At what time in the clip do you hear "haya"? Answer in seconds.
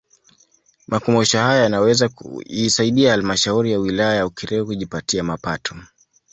1.39-1.63